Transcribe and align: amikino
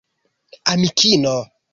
amikino 0.71 1.35